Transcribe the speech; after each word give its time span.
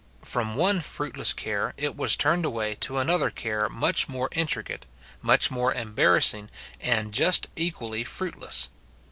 From 0.23 0.55
one 0.55 0.81
fruitless 0.81 1.31
care, 1.31 1.75
it 1.77 1.95
was 1.95 2.15
turned 2.15 2.43
away 2.43 2.73
to 2.79 2.97
another 2.97 3.29
care 3.29 3.69
much 3.69 4.09
more 4.09 4.29
intricate, 4.31 4.87
much 5.21 5.51
more 5.51 5.71
embarrassing, 5.71 6.49
and 6.81 7.13
just 7.13 7.45
equally 7.55 8.03
fruitless. 8.03 8.69